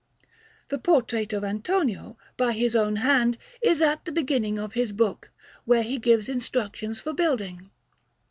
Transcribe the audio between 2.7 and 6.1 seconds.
own hand, is at the beginning of his book, where he